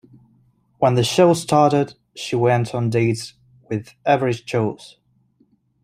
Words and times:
When 0.79 0.95
the 0.95 1.03
show 1.03 1.35
started 1.35 1.93
she 2.15 2.35
went 2.35 2.73
on 2.73 2.89
dates 2.89 3.35
with 3.69 3.93
"average 4.03 4.45
Joes". 4.45 4.97